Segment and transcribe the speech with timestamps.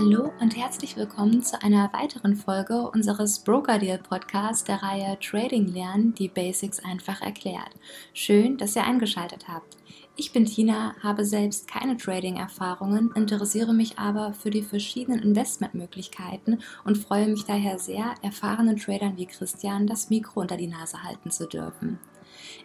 [0.00, 5.66] Hallo und herzlich willkommen zu einer weiteren Folge unseres Broker Deal Podcasts der Reihe Trading
[5.66, 7.68] Lernen, die Basics einfach erklärt.
[8.14, 9.76] Schön, dass ihr eingeschaltet habt.
[10.16, 16.96] Ich bin Tina, habe selbst keine Trading-Erfahrungen, interessiere mich aber für die verschiedenen Investmentmöglichkeiten und
[16.96, 21.46] freue mich daher sehr, erfahrenen Tradern wie Christian das Mikro unter die Nase halten zu
[21.46, 21.98] dürfen.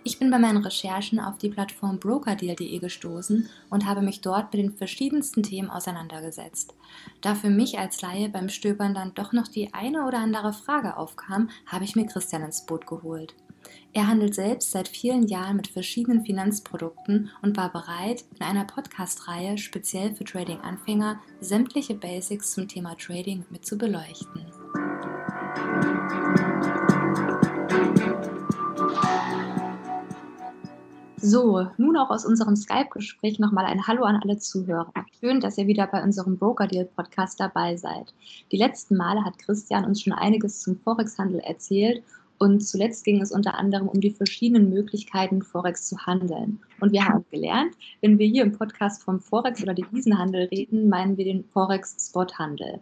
[0.04, 4.62] Ich bin bei meinen Recherchen auf die Plattform brokerdeal.de gestoßen und habe mich dort mit
[4.62, 6.76] den verschiedensten Themen auseinandergesetzt.
[7.22, 10.98] Da für mich als Laie beim Stöbern dann doch noch die eine oder andere Frage
[10.98, 13.36] aufkam, habe ich mir Christian ins Boot geholt.
[13.94, 19.58] Er handelt selbst seit vielen Jahren mit verschiedenen Finanzprodukten und war bereit, in einer Podcast-Reihe
[19.58, 24.46] speziell für Trading-Anfänger sämtliche Basics zum Thema Trading mit zu beleuchten.
[31.28, 34.94] So, nun auch aus unserem Skype-Gespräch nochmal ein Hallo an alle Zuhörer.
[35.20, 38.14] Schön, dass ihr wieder bei unserem Broker Deal Podcast dabei seid.
[38.52, 42.04] Die letzten Male hat Christian uns schon einiges zum Forex-Handel erzählt
[42.38, 46.60] und zuletzt ging es unter anderem um die verschiedenen Möglichkeiten, Forex zu handeln.
[46.80, 51.18] Und wir haben gelernt, wenn wir hier im Podcast vom Forex- oder Devisenhandel reden, meinen
[51.18, 52.82] wir den Forex-Spot-Handel.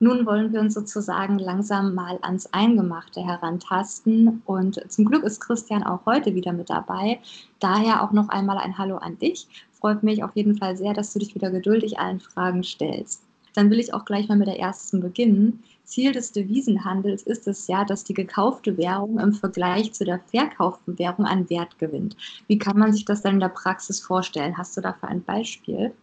[0.00, 4.42] Nun wollen wir uns sozusagen langsam mal ans Eingemachte herantasten.
[4.44, 7.20] Und zum Glück ist Christian auch heute wieder mit dabei.
[7.60, 9.46] Daher auch noch einmal ein Hallo an dich.
[9.72, 13.22] Freut mich auf jeden Fall sehr, dass du dich wieder geduldig allen Fragen stellst.
[13.54, 15.62] Dann will ich auch gleich mal mit der ersten beginnen.
[15.84, 20.98] Ziel des Devisenhandels ist es ja, dass die gekaufte Währung im Vergleich zu der verkauften
[20.98, 22.16] Währung an Wert gewinnt.
[22.48, 24.58] Wie kann man sich das dann in der Praxis vorstellen?
[24.58, 25.94] Hast du dafür ein Beispiel?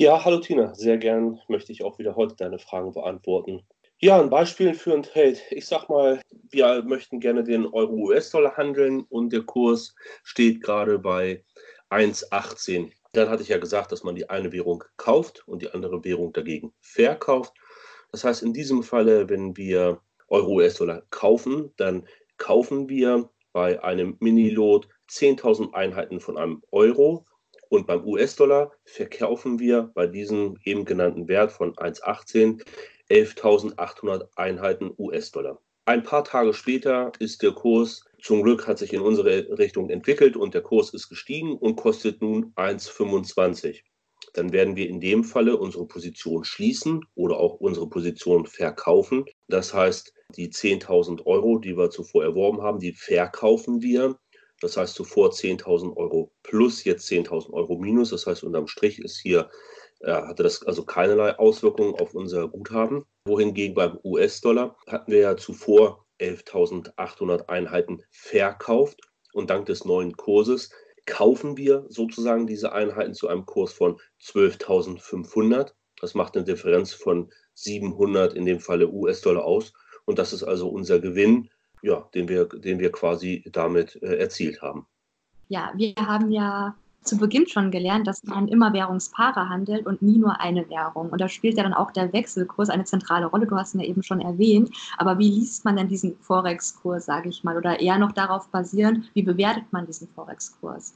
[0.00, 3.66] Ja, hallo Tina, sehr gern möchte ich auch wieder heute deine Fragen beantworten.
[3.98, 5.36] Ja, ein Beispiel für ein Trade.
[5.50, 11.44] Ich sag mal, wir möchten gerne den Euro-US-Dollar handeln und der Kurs steht gerade bei
[11.90, 12.90] 1,18.
[13.12, 16.32] Dann hatte ich ja gesagt, dass man die eine Währung kauft und die andere Währung
[16.32, 17.52] dagegen verkauft.
[18.10, 24.88] Das heißt, in diesem Falle, wenn wir Euro-US-Dollar kaufen, dann kaufen wir bei einem Mini-Lot
[25.10, 27.26] 10.000 Einheiten von einem Euro
[27.70, 32.62] und beim US-Dollar verkaufen wir bei diesem eben genannten Wert von 1,18
[33.08, 35.60] 11.800 Einheiten US-Dollar.
[35.84, 40.36] Ein paar Tage später ist der Kurs, zum Glück hat sich in unsere Richtung entwickelt
[40.36, 43.80] und der Kurs ist gestiegen und kostet nun 1,25.
[44.34, 49.24] Dann werden wir in dem Falle unsere Position schließen oder auch unsere Position verkaufen.
[49.48, 54.16] Das heißt, die 10.000 Euro, die wir zuvor erworben haben, die verkaufen wir
[54.60, 58.10] das heißt zuvor 10.000 Euro plus, jetzt 10.000 Euro minus.
[58.10, 59.50] Das heißt, unterm Strich ist hier,
[60.00, 63.04] äh, hatte das also keinerlei Auswirkungen auf unser Guthaben.
[63.24, 69.00] Wohingegen beim US-Dollar hatten wir ja zuvor 11.800 Einheiten verkauft
[69.32, 70.70] und dank des neuen Kurses
[71.06, 75.72] kaufen wir sozusagen diese Einheiten zu einem Kurs von 12.500.
[76.00, 79.72] Das macht eine Differenz von 700 in dem Falle US-Dollar aus.
[80.04, 81.50] Und das ist also unser Gewinn
[81.82, 84.86] ja, den wir, den wir quasi damit äh, erzielt haben.
[85.48, 90.18] Ja, wir haben ja zu Beginn schon gelernt, dass man immer Währungspaare handelt und nie
[90.18, 91.08] nur eine Währung.
[91.10, 93.46] Und da spielt ja dann auch der Wechselkurs eine zentrale Rolle.
[93.46, 94.70] Du hast ihn ja eben schon erwähnt.
[94.98, 97.56] Aber wie liest man denn diesen Forex-Kurs, sage ich mal?
[97.56, 100.94] Oder eher noch darauf basierend, wie bewertet man diesen Forex-Kurs?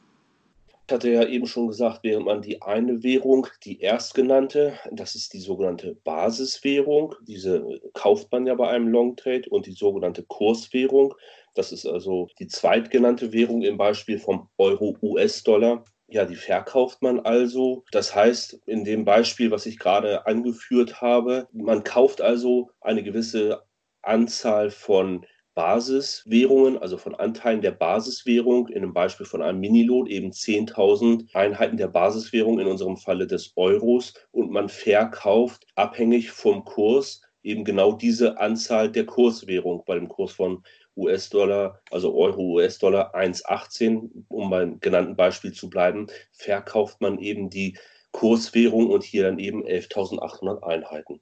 [0.87, 5.33] Ich hatte ja eben schon gesagt, während man die eine Währung, die erstgenannte, das ist
[5.33, 11.15] die sogenannte Basiswährung, diese kauft man ja bei einem Long Trade und die sogenannte Kurswährung,
[11.55, 15.85] das ist also die zweitgenannte Währung im Beispiel vom Euro-US-Dollar.
[16.07, 17.85] Ja, die verkauft man also.
[17.91, 23.63] Das heißt, in dem Beispiel, was ich gerade angeführt habe, man kauft also eine gewisse
[24.03, 30.31] Anzahl von Basiswährungen, also von Anteilen der Basiswährung, in einem Beispiel von einem Minilot eben
[30.31, 37.21] 10.000 Einheiten der Basiswährung, in unserem Falle des Euros, und man verkauft abhängig vom Kurs
[37.45, 40.65] eben genau diese Anzahl der Kurswährung bei dem Kurs von
[40.97, 47.77] US-Dollar, also Euro-US-Dollar 1,18, um beim genannten Beispiel zu bleiben, verkauft man eben die
[48.13, 51.21] Kurswährung und hier dann eben 11.800 Einheiten.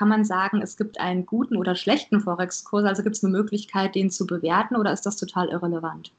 [0.00, 2.86] Kann man sagen, es gibt einen guten oder schlechten Forex-Kurs?
[2.86, 6.14] Also gibt es eine Möglichkeit, den zu bewerten oder ist das total irrelevant?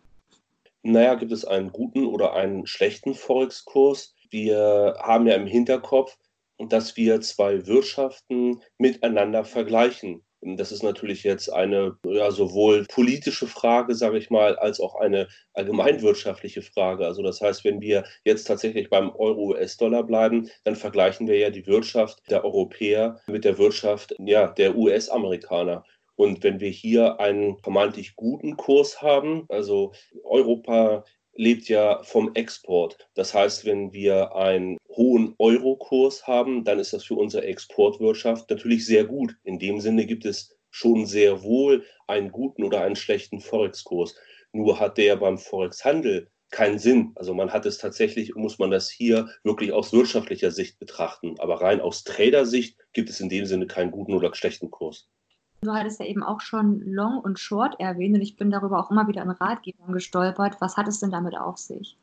[0.83, 4.13] Naja, gibt es einen guten oder einen schlechten Forex-Kurs?
[4.29, 6.15] Wir haben ja im Hinterkopf,
[6.59, 10.21] dass wir zwei Wirtschaften miteinander vergleichen.
[10.41, 15.27] Das ist natürlich jetzt eine ja, sowohl politische Frage, sage ich mal, als auch eine
[15.53, 17.05] allgemeinwirtschaftliche Frage.
[17.05, 21.67] Also das heißt, wenn wir jetzt tatsächlich beim Euro-US-Dollar bleiben, dann vergleichen wir ja die
[21.67, 25.83] Wirtschaft der Europäer mit der Wirtschaft ja, der US-Amerikaner.
[26.15, 29.93] Und wenn wir hier einen vermeintlich guten Kurs haben, also
[30.23, 31.03] Europa
[31.33, 32.97] lebt ja vom Export.
[33.13, 38.85] Das heißt, wenn wir ein hohen Euro-Kurs haben, dann ist das für unsere Exportwirtschaft natürlich
[38.85, 39.35] sehr gut.
[39.43, 44.15] In dem Sinne gibt es schon sehr wohl einen guten oder einen schlechten Forex-Kurs.
[44.53, 47.11] Nur hat der beim Forex-Handel keinen Sinn.
[47.15, 51.35] Also man hat es tatsächlich, muss man das hier wirklich aus wirtschaftlicher Sicht betrachten.
[51.39, 55.07] Aber rein aus Trader-Sicht gibt es in dem Sinne keinen guten oder schlechten Kurs.
[55.61, 58.91] Du hattest ja eben auch schon Long und Short erwähnt und ich bin darüber auch
[58.91, 60.57] immer wieder in Ratgebern gestolpert.
[60.59, 61.97] Was hat es denn damit auf sich?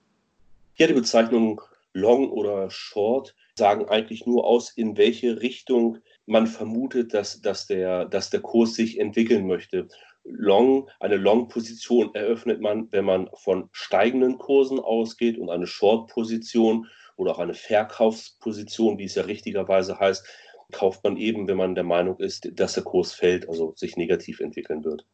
[0.76, 1.60] Ja, die Bezeichnung
[1.98, 8.04] Long oder Short sagen eigentlich nur aus, in welche Richtung man vermutet, dass, dass, der,
[8.04, 9.88] dass der Kurs sich entwickeln möchte.
[10.24, 16.86] Long, eine Long-Position eröffnet man, wenn man von steigenden Kursen ausgeht und eine Short-Position
[17.16, 20.26] oder auch eine Verkaufsposition, wie es ja richtigerweise heißt,
[20.70, 24.40] kauft man eben, wenn man der Meinung ist, dass der Kurs fällt, also sich negativ
[24.40, 25.06] entwickeln wird.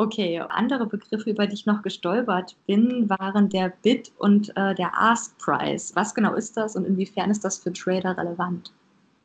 [0.00, 4.92] Okay, andere Begriffe, über die ich noch gestolpert bin, waren der Bid und äh, der
[4.94, 5.94] Ask Price.
[5.94, 8.72] Was genau ist das und inwiefern ist das für Trader relevant?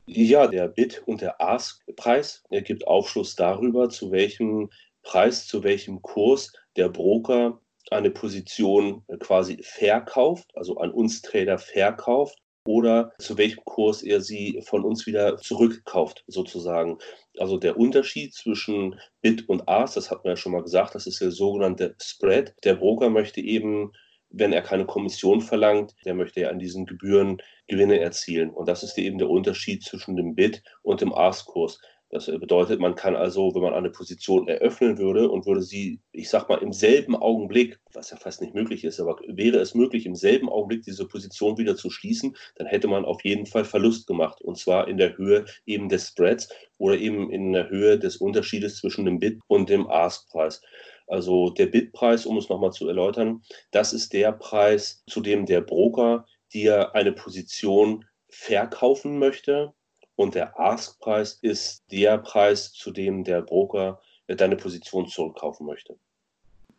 [0.06, 4.70] Ja, der Bid und der Ask Preis ergibt Aufschluss darüber, zu welchem
[5.02, 7.58] Preis, zu welchem Kurs der Broker
[7.90, 14.62] eine Position quasi verkauft, also an uns Trader verkauft oder zu welchem Kurs er sie
[14.66, 16.98] von uns wieder zurückkauft, sozusagen.
[17.38, 21.08] Also der Unterschied zwischen Bid und Ask, das hat man ja schon mal gesagt, das
[21.08, 22.56] ist der sogenannte Spread.
[22.64, 23.92] Der Broker möchte eben,
[24.30, 28.50] wenn er keine Kommission verlangt, der möchte ja an diesen Gebühren Gewinne erzielen.
[28.50, 31.80] Und das ist eben der Unterschied zwischen dem Bid und dem Ask-Kurs.
[32.12, 36.30] Das bedeutet, man kann also, wenn man eine Position eröffnen würde und würde sie, ich
[36.30, 40.06] sag mal, im selben Augenblick, was ja fast nicht möglich ist, aber wäre es möglich,
[40.06, 44.06] im selben Augenblick diese Position wieder zu schließen, dann hätte man auf jeden Fall Verlust
[44.08, 44.40] gemacht.
[44.42, 48.78] Und zwar in der Höhe eben des Spreads oder eben in der Höhe des Unterschiedes
[48.78, 50.62] zwischen dem Bid und dem Ask-Preis.
[51.08, 53.42] Also der Bid-Preis, um es nochmal zu erläutern,
[53.72, 59.74] das ist der Preis, zu dem der Broker dir eine Position verkaufen möchte
[60.16, 65.98] und der Ask-Preis ist der Preis, zu dem der Broker deine Position zurückkaufen möchte.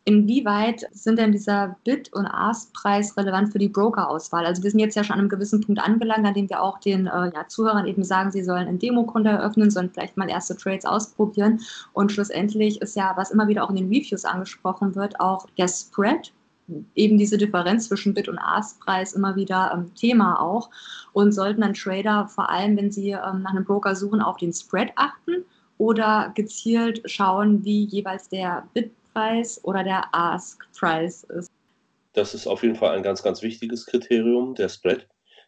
[0.07, 4.45] Inwieweit sind denn dieser Bid- und Ask-Preis relevant für die Broker-Auswahl?
[4.45, 6.79] Also wir sind jetzt ja schon an einem gewissen Punkt angelangt, an dem wir auch
[6.79, 10.55] den äh, ja, Zuhörern eben sagen, sie sollen ein Demokonto eröffnen, sollen vielleicht mal erste
[10.55, 11.59] Trades ausprobieren.
[11.91, 15.67] Und schlussendlich ist ja, was immer wieder auch in den Reviews angesprochen wird, auch der
[15.67, 16.31] Spread
[16.95, 20.69] eben diese Differenz zwischen Bid- und Ask-Preis immer wieder ähm, Thema auch
[21.13, 24.53] und sollten dann Trader vor allem, wenn sie ähm, nach einem Broker suchen, auf den
[24.53, 25.45] Spread achten
[25.77, 31.49] oder gezielt schauen, wie jeweils der Bid-Preis oder der Ask-Preis ist.
[32.13, 35.07] Das ist auf jeden Fall ein ganz, ganz wichtiges Kriterium, der Spread.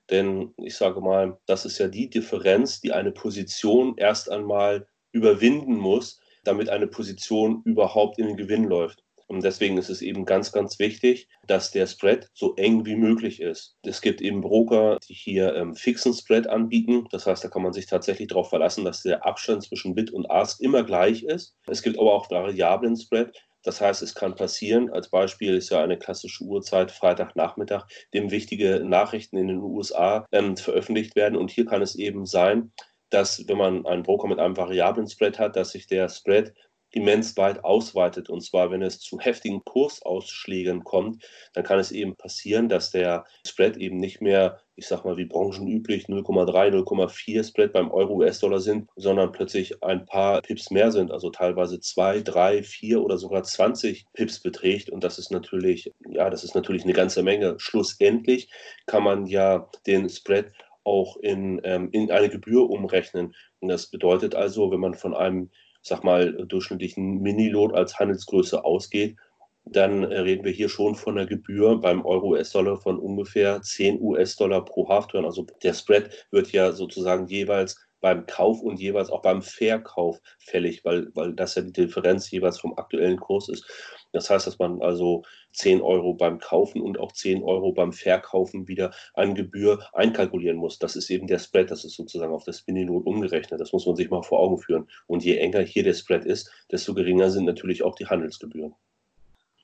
[0.09, 5.75] Denn ich sage mal, das ist ja die Differenz, die eine Position erst einmal überwinden
[5.75, 9.03] muss, damit eine Position überhaupt in den Gewinn läuft.
[9.29, 13.41] Und deswegen ist es eben ganz, ganz wichtig, dass der Spread so eng wie möglich
[13.41, 13.77] ist.
[13.83, 17.07] Es gibt eben Broker, die hier ähm, fixen Spread anbieten.
[17.11, 20.29] Das heißt, da kann man sich tatsächlich darauf verlassen, dass der Abstand zwischen Bid und
[20.31, 21.55] Ask immer gleich ist.
[21.67, 23.31] Es gibt aber auch variablen Spread.
[23.63, 27.85] Das heißt, es kann passieren, als Beispiel ist ja eine klassische Uhrzeit, Freitagnachmittag,
[28.15, 31.37] dem wichtige Nachrichten in den USA ähm, veröffentlicht werden.
[31.37, 32.71] Und hier kann es eben sein,
[33.09, 36.53] dass wenn man einen Broker mit einem variablen Spread hat, dass sich der Spread
[36.91, 38.29] immens weit ausweitet.
[38.29, 43.25] Und zwar, wenn es zu heftigen Kursausschlägen kommt, dann kann es eben passieren, dass der
[43.45, 48.89] Spread eben nicht mehr, ich sag mal, wie branchenüblich 0,3, 0,4 Spread beim Euro-US-Dollar sind,
[48.95, 54.05] sondern plötzlich ein paar Pips mehr sind, also teilweise zwei, drei, vier oder sogar 20
[54.13, 54.89] Pips beträgt.
[54.89, 57.55] Und das ist natürlich, ja, das ist natürlich eine ganze Menge.
[57.59, 58.49] Schlussendlich
[58.87, 60.51] kann man ja den Spread
[60.83, 63.35] auch in, ähm, in eine Gebühr umrechnen.
[63.59, 69.17] Und das bedeutet also, wenn man von einem sag mal, durchschnittlichen Mini-Lot als Handelsgröße ausgeht,
[69.65, 74.65] dann äh, reden wir hier schon von einer Gebühr beim Euro-US-Dollar von ungefähr 10 US-Dollar
[74.65, 75.25] pro Haftören.
[75.25, 80.85] Also der Spread wird ja sozusagen jeweils beim Kauf und jeweils auch beim Verkauf fällig,
[80.85, 83.65] weil, weil das ja die Differenz jeweils vom aktuellen Kurs ist.
[84.11, 88.67] Das heißt, dass man also 10 Euro beim Kaufen und auch 10 Euro beim Verkaufen
[88.67, 90.79] wieder an Gebühr einkalkulieren muss.
[90.79, 93.59] Das ist eben der Spread, das ist sozusagen auf das Spinning-Lot umgerechnet.
[93.59, 94.87] Das muss man sich mal vor Augen führen.
[95.07, 98.73] Und je enger hier der Spread ist, desto geringer sind natürlich auch die Handelsgebühren.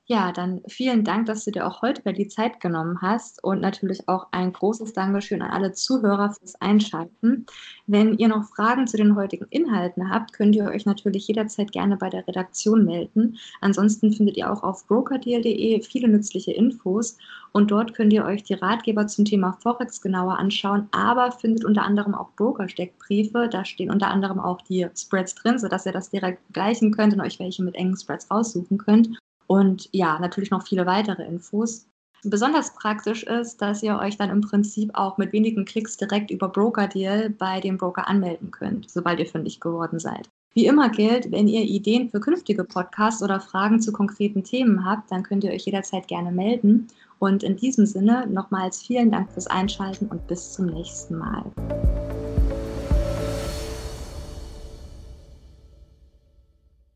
[0.07, 4.07] Ja, dann vielen Dank, dass du dir auch heute die Zeit genommen hast und natürlich
[4.07, 7.47] auch ein großes Dankeschön an alle Zuhörer fürs Einschalten.
[7.87, 11.97] Wenn ihr noch Fragen zu den heutigen Inhalten habt, könnt ihr euch natürlich jederzeit gerne
[11.97, 13.37] bei der Redaktion melden.
[13.61, 17.17] Ansonsten findet ihr auch auf brokerdeal.de viele nützliche Infos
[17.51, 21.81] und dort könnt ihr euch die Ratgeber zum Thema Forex genauer anschauen, aber findet unter
[21.81, 23.49] anderem auch Broker-Steckbriefe.
[23.51, 27.21] Da stehen unter anderem auch die Spreads drin, sodass ihr das direkt gleichen könnt und
[27.21, 29.09] euch welche mit engen Spreads raussuchen könnt.
[29.47, 31.87] Und ja, natürlich noch viele weitere Infos.
[32.23, 36.49] Besonders praktisch ist, dass ihr euch dann im Prinzip auch mit wenigen Klicks direkt über
[36.49, 40.29] Broker Deal bei dem Broker anmelden könnt, sobald ihr fündig geworden seid.
[40.55, 45.11] Wie immer gilt, wenn ihr Ideen für künftige Podcasts oder Fragen zu konkreten Themen habt,
[45.11, 46.87] dann könnt ihr euch jederzeit gerne melden.
[47.19, 51.43] Und in diesem Sinne nochmals vielen Dank fürs Einschalten und bis zum nächsten Mal.